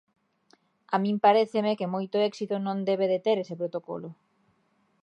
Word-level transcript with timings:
A 0.93 0.95
min 1.03 1.17
paréceme 1.25 1.77
que 1.79 1.91
moito 1.93 2.17
éxito 2.29 2.55
non 2.59 2.77
debe 2.89 3.05
de 3.13 3.19
ter 3.25 3.37
ese 3.43 3.55
protocolo. 3.61 4.09